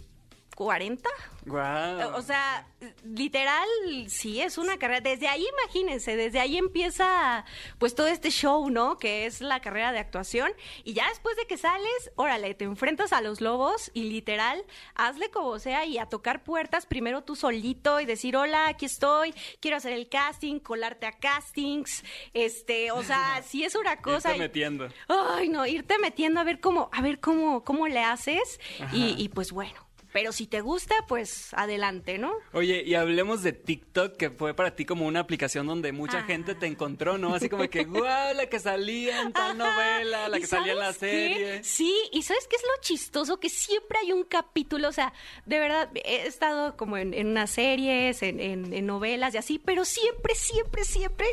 40, 0.54 1.08
Guau. 1.46 2.14
o 2.16 2.22
sea, 2.22 2.66
literal, 3.04 3.66
sí, 4.08 4.40
es 4.40 4.58
una 4.58 4.78
carrera. 4.78 5.00
Desde 5.00 5.28
ahí, 5.28 5.44
imagínense, 5.62 6.16
desde 6.16 6.40
ahí 6.40 6.56
empieza 6.56 7.44
pues 7.78 7.94
todo 7.94 8.06
este 8.06 8.30
show, 8.30 8.68
¿no? 8.70 8.98
Que 8.98 9.26
es 9.26 9.40
la 9.40 9.60
carrera 9.60 9.92
de 9.92 9.98
actuación. 9.98 10.52
Y 10.84 10.92
ya 10.94 11.08
después 11.08 11.36
de 11.36 11.46
que 11.46 11.56
sales, 11.56 12.10
órale, 12.16 12.54
te 12.54 12.64
enfrentas 12.64 13.12
a 13.12 13.20
los 13.20 13.40
lobos 13.40 13.90
y 13.94 14.04
literal, 14.04 14.64
hazle 14.94 15.30
como 15.30 15.58
sea 15.58 15.84
y 15.84 15.98
a 15.98 16.06
tocar 16.06 16.42
puertas 16.44 16.86
primero 16.86 17.22
tú 17.24 17.34
solito 17.36 18.00
y 18.00 18.06
decir, 18.06 18.36
hola, 18.36 18.68
aquí 18.68 18.84
estoy, 18.86 19.34
quiero 19.60 19.76
hacer 19.78 19.92
el 19.92 20.08
casting, 20.08 20.58
colarte 20.60 21.06
a 21.06 21.12
castings, 21.12 22.04
este, 22.34 22.90
o 22.92 23.02
sea, 23.02 23.42
sí 23.46 23.64
es 23.64 23.74
una 23.74 24.00
cosa. 24.00 24.30
Irte 24.30 24.36
y- 24.36 24.40
metiendo. 24.40 24.88
Ay, 25.08 25.48
no, 25.48 25.66
irte 25.66 25.98
metiendo 25.98 26.40
a 26.40 26.44
ver 26.44 26.60
cómo, 26.60 26.88
a 26.92 27.00
ver 27.02 27.20
cómo, 27.20 27.64
cómo 27.64 27.88
le 27.88 28.00
haces 28.00 28.60
y, 28.92 29.14
y 29.22 29.28
pues 29.28 29.52
bueno. 29.52 29.72
Pero 30.12 30.30
si 30.32 30.46
te 30.46 30.60
gusta, 30.60 30.94
pues 31.08 31.54
adelante, 31.54 32.18
¿no? 32.18 32.32
Oye, 32.52 32.82
y 32.84 32.94
hablemos 32.94 33.42
de 33.42 33.52
TikTok, 33.52 34.16
que 34.16 34.30
fue 34.30 34.52
para 34.54 34.76
ti 34.76 34.84
como 34.84 35.06
una 35.06 35.20
aplicación 35.20 35.66
donde 35.66 35.90
mucha 35.92 36.18
Ah. 36.18 36.24
gente 36.24 36.54
te 36.54 36.66
encontró, 36.66 37.16
¿no? 37.16 37.34
Así 37.34 37.48
como 37.48 37.68
que, 37.70 37.84
guau, 37.84 38.34
la 38.34 38.46
que 38.46 38.58
salía 38.58 39.22
en 39.22 39.32
tal 39.32 39.56
novela, 39.56 40.28
la 40.28 40.36
¿Y 40.36 40.40
que 40.42 40.46
salía 40.46 40.72
en 40.74 40.78
la 40.80 40.92
qué? 40.92 40.98
serie. 40.98 41.64
Sí, 41.64 41.94
y 42.12 42.22
¿sabes 42.22 42.46
qué 42.46 42.56
es 42.56 42.62
lo 42.62 42.82
chistoso? 42.82 43.40
Que 43.40 43.48
siempre 43.48 43.98
hay 44.00 44.12
un 44.12 44.24
capítulo, 44.24 44.88
o 44.88 44.92
sea, 44.92 45.14
de 45.46 45.58
verdad, 45.58 45.90
he 45.94 46.26
estado 46.26 46.76
como 46.76 46.98
en, 46.98 47.14
en 47.14 47.28
unas 47.28 47.50
series, 47.50 48.22
en, 48.22 48.38
en- 48.38 48.72
en 48.74 48.86
novelas 48.86 49.34
y 49.34 49.38
así, 49.38 49.58
pero 49.58 49.84
siempre, 49.86 50.34
siempre, 50.34 50.84
siempre 50.84 51.26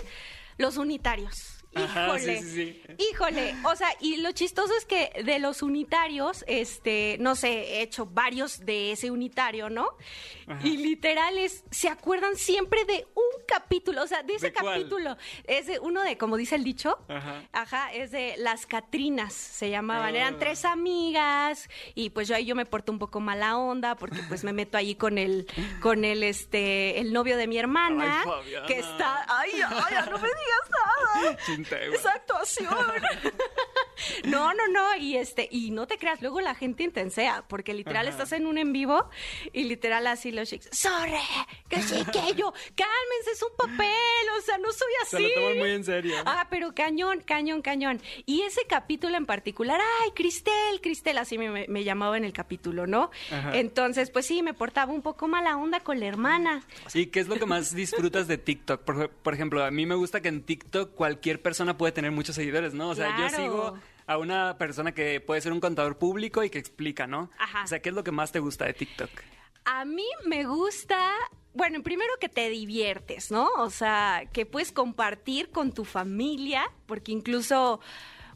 los 0.57 0.77
unitarios. 0.77 1.58
Ajá, 1.75 2.07
Híjole, 2.07 2.41
sí, 2.41 2.49
sí, 2.49 2.81
sí. 2.85 3.05
híjole, 3.11 3.55
o 3.63 3.75
sea, 3.75 3.89
y 3.99 4.17
lo 4.17 4.31
chistoso 4.31 4.73
es 4.75 4.85
que 4.85 5.11
de 5.23 5.37
los 5.37 5.61
unitarios, 5.61 6.43
este, 6.47 7.17
no 7.19 7.35
sé, 7.35 7.49
he 7.77 7.81
hecho 7.83 8.07
varios 8.07 8.65
de 8.65 8.91
ese 8.91 9.11
unitario, 9.11 9.69
¿no? 9.69 9.89
Y 10.63 10.77
literales, 10.77 11.63
se 11.69 11.87
acuerdan 11.87 12.35
siempre 12.35 12.85
de 12.85 13.05
un 13.13 13.28
capítulo, 13.49 14.03
o 14.03 14.07
sea, 14.07 14.21
de 14.23 14.35
ese 14.35 14.47
¿De 14.47 14.53
capítulo. 14.53 15.17
Es 15.45 15.65
de 15.67 15.79
uno 15.79 16.03
de, 16.03 16.17
como 16.17 16.37
dice 16.37 16.55
el 16.55 16.63
dicho, 16.63 16.99
Ajá. 17.07 17.43
Ajá, 17.51 17.93
es 17.93 18.11
de 18.11 18.35
las 18.37 18.65
Catrinas, 18.65 19.33
se 19.33 19.69
llamaban. 19.69 20.13
Ah. 20.13 20.17
Eran 20.17 20.37
tres 20.37 20.65
amigas 20.65 21.69
y 21.95 22.11
pues 22.11 22.27
yo 22.27 22.35
ahí 22.35 22.45
yo 22.45 22.55
me 22.55 22.65
porto 22.65 22.91
un 22.91 22.99
poco 22.99 23.19
mala 23.19 23.57
onda 23.57 23.95
porque 23.95 24.21
pues 24.27 24.43
me 24.43 24.53
meto 24.53 24.77
ahí 24.77 24.95
con 24.95 25.17
el, 25.17 25.47
con 25.81 26.05
el, 26.05 26.23
este, 26.23 26.99
el 26.99 27.11
novio 27.11 27.37
de 27.37 27.47
mi 27.47 27.57
hermana. 27.57 28.23
Ay, 28.23 28.53
que 28.67 28.79
está, 28.79 29.25
ay, 29.27 29.51
ay, 29.53 29.95
no 30.09 30.17
me 30.17 30.27
digas 30.27 30.69
nada. 30.69 31.37
Esa 31.93 32.11
actuación. 32.11 32.69
No, 34.29 34.53
no, 34.53 34.67
no, 34.67 34.95
y 34.97 35.17
este, 35.17 35.47
y 35.51 35.71
no 35.71 35.87
te 35.87 35.97
creas, 35.97 36.21
luego 36.21 36.41
la 36.41 36.55
gente 36.55 36.83
intensea, 36.83 37.43
porque 37.47 37.73
literal 37.73 38.07
Ajá. 38.07 38.15
estás 38.15 38.31
en 38.33 38.45
un 38.45 38.57
en 38.57 38.73
vivo 38.73 39.09
y 39.53 39.63
literal 39.63 40.07
así 40.07 40.31
los 40.31 40.49
chicos, 40.49 40.69
sorry, 40.71 41.13
que 41.67 41.81
sí, 41.81 42.03
que 42.11 42.35
yo, 42.35 42.53
cálmense, 42.75 43.31
es 43.33 43.43
un 43.43 43.55
papel, 43.57 44.29
o 44.37 44.41
sea, 44.41 44.57
no 44.57 44.71
soy 44.71 44.91
así. 45.03 45.17
Se 45.17 45.21
lo 45.21 45.29
toman 45.33 45.57
muy 45.57 45.71
en 45.71 45.83
serio. 45.83 46.15
Ah, 46.25 46.47
pero 46.49 46.73
cañón, 46.73 47.21
cañón, 47.21 47.61
cañón. 47.61 48.01
Y 48.25 48.41
ese 48.41 48.61
capítulo 48.67 49.17
en 49.17 49.25
particular, 49.25 49.79
ay, 50.01 50.11
Cristel, 50.11 50.81
Cristel, 50.81 51.17
así 51.17 51.37
me, 51.37 51.83
llamaba 51.83 52.17
en 52.17 52.25
el 52.25 52.33
capítulo, 52.33 52.87
¿no? 52.87 53.09
Ajá. 53.31 53.57
Entonces, 53.57 54.11
pues 54.11 54.25
sí, 54.25 54.43
me 54.43 54.53
portaba 54.53 54.93
un 54.93 55.01
poco 55.01 55.27
mala 55.27 55.57
onda 55.57 55.79
con 55.79 55.99
la 55.99 56.07
hermana. 56.07 56.63
¿Y 56.93 57.07
qué 57.07 57.19
es 57.19 57.27
lo 57.27 57.35
que 57.35 57.45
más 57.45 57.73
disfrutas 57.73 58.27
de 58.27 58.37
TikTok? 58.37 58.81
Por, 58.81 59.09
por 59.09 59.33
ejemplo, 59.33 59.63
a 59.63 59.71
mí 59.71 59.85
me 59.85 59.95
gusta 59.95 60.21
que 60.21 60.29
en 60.29 60.43
TikTok 60.43 60.93
cualquier 60.93 61.41
persona 61.41 61.77
puede 61.77 61.91
tener 61.91 62.11
muchos 62.11 62.35
seguidores, 62.35 62.73
¿no? 62.73 62.89
O 62.89 62.95
sea, 62.95 63.15
yo 63.17 63.29
sigo 63.29 63.79
a 64.09 64.17
una 64.17 64.57
persona 64.57 64.91
que 64.91 65.21
puede 65.21 65.39
ser 65.39 65.53
un 65.53 65.59
contador 65.59 65.99
público 65.99 66.43
y 66.43 66.49
que 66.49 66.57
explica, 66.57 67.05
¿no? 67.05 67.29
Ajá. 67.37 67.63
O 67.63 67.67
sea, 67.67 67.79
¿qué 67.79 67.89
es 67.89 67.95
lo 67.95 68.03
que 68.03 68.11
más 68.11 68.31
te 68.31 68.39
gusta 68.39 68.65
de 68.65 68.73
TikTok? 68.73 69.07
A 69.65 69.85
mí 69.85 70.07
me 70.25 70.45
gusta, 70.45 71.13
bueno, 71.53 71.83
primero 71.83 72.11
que 72.19 72.27
te 72.27 72.49
diviertes, 72.49 73.29
¿no? 73.29 73.47
O 73.57 73.69
sea, 73.69 74.23
que 74.33 74.47
puedes 74.47 74.71
compartir 74.71 75.51
con 75.51 75.73
tu 75.73 75.85
familia, 75.85 76.71
porque 76.87 77.11
incluso, 77.11 77.81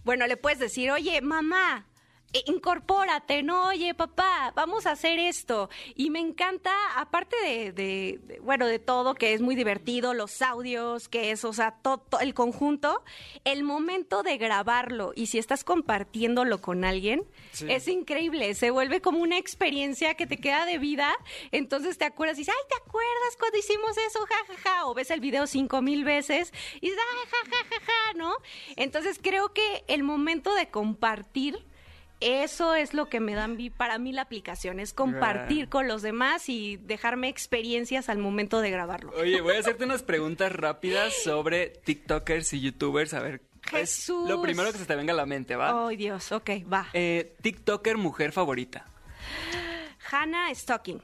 bueno, 0.04 0.28
le 0.28 0.38
puedes 0.38 0.60
decir, 0.60 0.92
oye, 0.92 1.20
mamá. 1.22 1.88
Eh, 2.34 2.44
Incorpórate, 2.48 3.44
no, 3.44 3.68
oye, 3.68 3.94
papá, 3.94 4.52
vamos 4.56 4.86
a 4.86 4.92
hacer 4.92 5.20
esto. 5.20 5.70
Y 5.96 6.10
me 6.10 6.20
encanta, 6.20 6.72
aparte 6.96 7.36
de, 7.44 7.72
de- 7.72 8.20
de- 8.24 8.40
bueno, 8.40 8.66
de 8.68 8.80
todo, 8.80 9.14
que 9.16 9.34
es 9.34 9.42
muy 9.42 9.56
divertido, 9.56 10.14
los 10.14 10.42
audios, 10.42 11.10
que 11.10 11.32
es, 11.32 11.46
o 11.46 11.54
sea, 11.54 11.72
todo 11.82 12.04
el 12.22 12.34
conjunto, 12.34 13.04
el 13.44 13.64
momento 13.64 14.24
de 14.24 14.38
grabarlo 14.38 15.14
y 15.16 15.28
si 15.28 15.38
estás 15.40 15.64
compartiéndolo 15.64 16.60
con 16.62 16.84
alguien, 16.84 17.24
Sí. 17.52 17.68
es 17.70 17.88
increíble, 17.88 18.56
se 18.56 18.72
vuelve 18.72 19.00
como 19.02 19.20
una 19.20 19.38
experiencia 19.38 20.16
que 20.16 20.26
te 20.26 20.38
queda 20.38 20.66
de 20.66 20.78
vida, 20.80 21.14
entonces 21.52 21.98
te 21.98 22.06
acuerdas 22.06 22.38
y 22.38 22.42
dices, 22.42 22.56
ay, 22.58 22.64
¿te 22.70 22.76
acuerdas 22.78 23.36
cuando 23.38 23.58
hicimos 23.60 23.98
eso? 23.98 24.20
Ja, 24.28 24.36
ja, 24.48 24.58
ja, 24.64 24.86
o 24.88 24.94
ves 24.94 25.12
el 25.12 25.20
video 25.20 25.46
cinco 25.48 25.82
mil 25.82 26.04
veces 26.04 26.52
y 26.82 26.90
dices, 26.90 27.00
ay, 27.00 27.30
ja, 27.30 27.50
ja, 27.58 27.66
ja, 27.70 27.86
ja, 27.86 28.18
¿no? 28.18 28.34
Entonces 28.76 29.20
creo 29.22 29.54
que 29.54 29.84
el 29.88 30.04
momento 30.04 30.54
de 30.56 30.70
compartir, 30.70 31.64
eso 32.24 32.76
es 32.76 32.94
lo 32.94 33.08
que 33.10 33.20
me 33.20 33.36
dan 33.36 33.58
para 33.78 33.98
mí 34.00 34.12
la 34.14 34.24
aplicación, 34.24 34.80
es 34.80 34.94
compartir 34.94 35.70
con 35.70 35.88
los 35.88 36.02
demás 36.02 36.50
y 36.50 36.78
dejarme 36.78 37.30
experiencias 37.30 38.10
al 38.10 38.18
momento 38.18 38.62
de 38.62 38.72
grabarlo. 38.72 39.12
Oye, 39.18 39.42
voy 39.42 39.56
a 39.56 39.60
hacerte 39.62 39.84
unas 39.86 40.04
preguntas 40.04 40.52
rápidas 40.52 41.14
sobre 41.24 41.68
TikTokers 41.70 42.54
y 42.54 42.62
YouTubers. 42.62 43.14
A 43.14 43.20
ver, 43.22 43.42
es 43.66 43.72
Jesús. 43.72 44.30
lo 44.30 44.42
primero 44.42 44.72
que 44.72 44.78
se 44.78 44.86
te 44.86 44.96
venga 44.96 45.14
a 45.14 45.16
la 45.16 45.26
mente, 45.26 45.56
¿va? 45.56 45.88
Ay, 45.88 45.96
Dios, 45.98 46.32
ok, 46.32 46.50
va. 46.72 46.88
Eh, 46.94 47.36
TikToker 47.42 47.98
mujer 47.98 48.32
favorita. 48.32 48.86
Hannah 50.12 50.54
Stocking. 50.54 51.02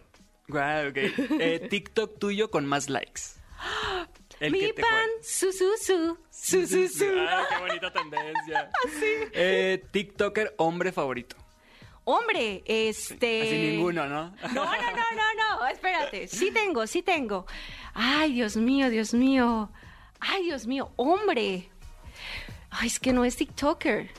Guau, 0.48 0.90
ok. 0.90 0.98
Eh, 1.40 1.68
TikTok 1.70 2.20
tuyo 2.20 2.50
con 2.52 2.66
más 2.66 2.90
likes. 2.90 3.22
El 4.40 4.54
Mi 4.54 4.60
que 4.60 4.74
te 4.74 4.82
pan, 4.82 4.90
cual- 4.92 5.24
su, 5.24 5.52
su, 5.52 5.66
su, 5.82 6.18
su, 6.50 6.68
su, 6.68 6.88
su. 6.88 7.06
Ah, 7.18 7.46
qué 7.50 7.58
bonita 7.60 7.92
tendencia. 7.92 8.70
Eh, 9.34 9.84
TikToker 9.92 10.56
hombre 10.58 10.92
favorito. 10.92 11.36
Hombre, 12.04 12.64
este. 12.66 13.42
Así 13.44 13.58
ninguno, 13.72 14.08
¿no? 14.08 14.32
No, 14.54 14.66
no, 14.66 14.66
no, 14.66 14.66
no, 15.16 15.60
no, 15.60 15.68
espérate. 15.68 16.28
Sí 16.28 16.52
tengo, 16.52 16.88
sí 16.88 17.04
tengo. 17.04 17.46
Ay, 17.94 18.34
Dios 18.34 18.58
mío, 18.58 18.90
Dios 18.90 19.14
mío. 19.14 19.70
Ay, 20.20 20.44
Dios 20.44 20.66
mío, 20.66 20.92
hombre. 20.96 21.70
Ay, 22.72 22.88
es 22.88 23.00
que 23.00 23.14
no 23.14 23.26
es 23.26 23.36
TikToker. 23.36 24.10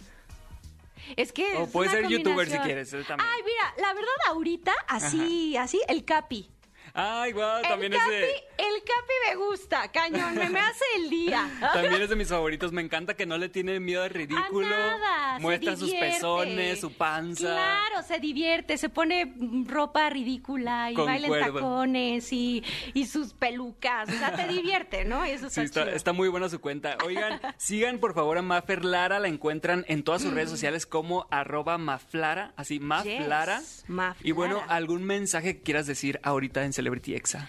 Es 1.17 1.33
que. 1.33 1.57
O 1.57 1.65
es 1.65 1.71
puede 1.71 1.91
una 1.91 2.01
ser 2.01 2.09
youtuber 2.09 2.49
si 2.49 2.59
quieres, 2.59 2.91
también. 2.91 3.19
Ay, 3.21 3.43
mira, 3.45 3.75
la 3.79 3.95
verdad, 3.95 4.15
ahorita, 4.29 4.73
así, 4.87 5.57
así, 5.57 5.81
el 5.89 6.05
Capi. 6.05 6.49
Ay, 6.95 7.33
guau, 7.33 7.63
también 7.63 7.93
el 7.93 7.99
es 7.99 8.05
Capi, 8.05 8.15
de... 8.15 8.45
el 8.81 8.87
Capi 8.87 9.15
me 9.29 9.37
gusta, 9.47 9.89
cañón, 9.93 10.35
me, 10.35 10.49
me 10.49 10.61
hace 10.61 10.85
el 10.97 11.11
día. 11.11 11.49
También 11.73 12.03
es 12.03 12.09
de 12.09 12.17
mis 12.17 12.29
favoritos. 12.29 12.73
Me 12.73 12.83
encanta 12.83 13.15
que 13.15 13.27
no 13.27 13.39
le 13.39 13.49
tiene 13.49 13.81
miedo 13.81 14.03
al 14.03 14.11
ridículo. 14.11 14.67
A 14.67 14.71
nada, 14.71 15.37
se 15.37 15.43
Muestra 15.43 15.77
sus 15.77 15.93
pezones, 15.93 16.81
su 16.81 16.93
panza. 16.93 17.49
Claro, 17.49 18.03
se 18.07 18.19
divierte, 18.19 18.79
se 18.79 18.89
pone 18.89 19.35
ropa 19.67 20.09
ridícula 20.11 20.91
y 20.91 20.97
baila 20.97 21.27
en 21.29 21.53
tacones 21.55 22.33
y, 22.33 22.63
y 22.95 23.07
sus 23.07 23.35
pelucas. 23.35 24.09
O 24.09 24.13
sea, 24.13 24.35
te 24.35 24.49
divierte, 24.49 25.05
¿no? 25.05 25.25
Eso 25.25 25.47
está, 25.47 25.61
Sí, 25.61 25.67
está, 25.67 25.85
chido. 25.85 25.97
está 25.97 26.13
muy 26.13 26.29
buena 26.29 26.49
su 26.49 26.61
cuenta. 26.61 26.97
Oigan, 27.05 27.41
sigan 27.57 27.99
por 27.99 28.15
favor 28.15 28.39
a 28.39 28.43
Mafer 28.43 28.85
Lara, 28.85 29.19
la 29.19 29.29
encuentran 29.29 29.85
en 29.89 30.03
todas 30.03 30.23
sus 30.23 30.33
redes 30.33 30.51
sociales 30.51 30.87
como 30.87 31.27
arroba 31.31 31.79
Maflara, 31.79 32.53
así 32.57 32.81
Maflara. 32.81 33.59
Yes, 33.61 33.85
Maflara. 33.89 34.17
Y 34.29 34.33
bueno, 34.33 34.63
algún 34.69 35.05
mensaje 35.05 35.57
que 35.57 35.63
quieras 35.63 35.87
decir 35.87 36.21
ahorita 36.23 36.65
en 36.65 36.73
Celebrity 36.73 37.15
Exa. 37.15 37.49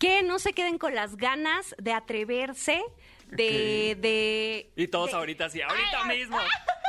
Que 0.00 0.22
no 0.24 0.38
se 0.40 0.52
queden 0.52 0.78
con 0.78 0.94
las 0.96 1.16
ganas 1.16 1.74
de 1.78 1.92
atreverse, 1.92 2.82
de... 3.28 3.96
De 4.00 4.72
Y 4.74 4.88
todos 4.88 5.10
de- 5.10 5.16
ahorita 5.16 5.44
así, 5.44 5.60
ahorita 5.62 6.02
Ay, 6.04 6.18
mismo, 6.18 6.38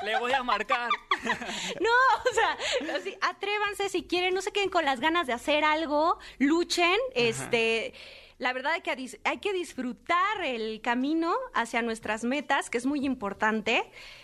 le 0.04 0.18
voy 0.18 0.32
a 0.32 0.42
marcar. 0.42 0.90
No, 1.80 1.90
o 2.32 2.34
sea, 2.34 2.96
así, 2.96 3.16
atrévanse 3.22 3.90
si 3.90 4.04
quieren, 4.04 4.34
no 4.34 4.42
se 4.42 4.52
queden 4.52 4.70
con 4.70 4.86
las 4.86 5.00
ganas 5.00 5.28
de 5.28 5.34
hacer 5.34 5.64
algo, 5.64 6.18
luchen, 6.40 6.98
este... 7.14 7.94
La 8.40 8.54
verdad 8.54 8.76
es 8.76 8.82
que 8.82 9.20
hay 9.24 9.38
que 9.38 9.54
disfrutar 9.54 10.44
el 10.44 10.82
camino 10.82 11.36
hacia 11.54 11.84
nuestras 11.84 12.24
metas, 12.24 12.72
que 12.72 12.80
es 12.80 12.88
muy 12.88 13.06
importante. 13.06 13.84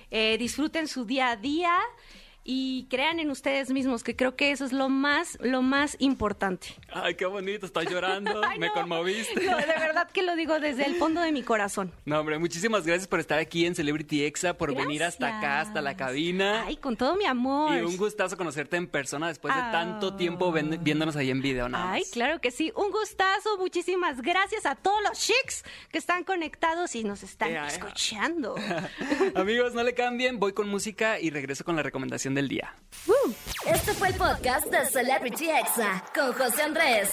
Eh, 0.09 0.37
disfruten 0.39 0.87
su 0.87 1.05
día 1.05 1.29
a 1.29 1.35
día 1.35 1.77
y 2.49 2.87
crean 2.89 3.19
en 3.19 3.29
ustedes 3.29 3.71
mismos, 3.71 4.03
que 4.05 4.15
creo 4.15 4.37
que 4.37 4.51
eso 4.51 4.63
es 4.63 4.71
lo 4.71 4.87
más, 4.87 5.37
lo 5.41 5.61
más 5.61 5.97
importante. 5.99 6.69
Ay, 6.93 7.15
qué 7.15 7.25
bonito, 7.25 7.65
estoy 7.65 7.87
llorando, 7.87 8.41
Ay, 8.47 8.57
me 8.57 8.67
no, 8.67 8.73
conmoviste. 8.73 9.43
no, 9.45 9.57
de 9.57 9.65
verdad 9.65 10.09
que 10.09 10.23
lo 10.23 10.33
digo 10.37 10.57
desde 10.61 10.85
el 10.85 10.95
fondo 10.95 11.19
de 11.19 11.33
mi 11.33 11.43
corazón. 11.43 11.91
No, 12.05 12.19
hombre, 12.21 12.39
muchísimas 12.39 12.85
gracias 12.85 13.05
por 13.07 13.19
estar 13.19 13.37
aquí 13.37 13.65
en 13.65 13.75
Celebrity 13.75 14.23
Exa, 14.23 14.53
por 14.53 14.73
venir 14.73 15.03
hasta 15.03 15.37
acá, 15.39 15.59
hasta 15.59 15.81
la 15.81 15.91
Gracias. 15.93 16.07
cabina. 16.07 16.63
Ay, 16.65 16.77
con 16.77 16.95
todo 16.95 17.17
mi 17.17 17.25
amor. 17.25 17.75
Y 17.77 17.81
un 17.81 17.97
gustazo 17.97 18.37
conocerte 18.37 18.77
en 18.77 18.87
persona 18.87 19.27
después 19.27 19.53
de 19.53 19.61
tanto 19.63 20.07
Ah. 20.13 20.17
tiempo 20.17 20.51
ven- 20.53 20.79
viéndonos 20.81 21.17
ahí 21.17 21.29
en 21.29 21.41
video, 21.41 21.67
nada 21.67 21.91
Ay, 21.91 22.03
claro 22.13 22.39
que 22.39 22.51
sí. 22.51 22.71
Un 22.77 22.91
gustazo. 22.91 23.57
Muchísimas 23.57 24.21
gracias 24.21 24.65
a 24.65 24.75
todos 24.75 25.01
los 25.03 25.19
chicks 25.19 25.65
que 25.91 25.97
están 25.97 26.23
conectados 26.23 26.95
y 26.95 27.03
nos 27.03 27.23
están 27.23 27.49
Ea, 27.51 27.63
ea. 27.63 27.67
escuchando. 27.67 28.55
Amigos, 29.35 29.73
no 29.73 29.83
le 29.83 29.93
cambien, 29.93 30.39
voy 30.39 30.53
con 30.53 30.69
música 30.69 31.19
y 31.19 31.29
regreso 31.29 31.65
con 31.65 31.75
la 31.75 31.83
recomendación 31.83 32.36
del 32.37 32.47
día. 32.47 32.73
Este 33.65 33.93
fue 33.93 34.09
el 34.09 34.15
podcast 34.15 34.67
de 34.67 34.85
Celebrity 34.85 35.49
Exa 35.49 36.03
con 36.13 36.33
José 36.33 36.61
Andrés. 36.61 37.09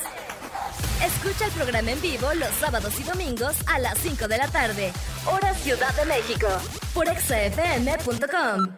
Escucha 1.03 1.47
el 1.47 1.53
programa 1.53 1.91
en 1.91 2.01
vivo 2.01 2.33
los 2.35 2.51
sábados 2.61 2.99
y 3.01 3.03
domingos 3.05 3.57
a 3.67 3.79
las 3.79 3.99
5 3.99 4.29
de 4.29 4.39
la 4.39 4.49
tarde, 4.49 4.93
hora 5.27 5.55
Ciudad 5.55 5.95
de 5.95 6.05
México, 6.05 6.49
por 6.93 7.09
exafm.com. 7.09 8.77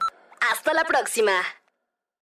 Hasta 0.53 0.73
la 0.73 0.85
próxima. 0.85 1.33